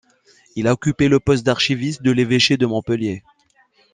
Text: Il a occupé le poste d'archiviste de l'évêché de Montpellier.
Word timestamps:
Il 0.55 0.67
a 0.67 0.73
occupé 0.73 1.07
le 1.09 1.19
poste 1.19 1.45
d'archiviste 1.45 2.01
de 2.01 2.09
l'évêché 2.09 2.57
de 2.57 2.65
Montpellier. 2.65 3.21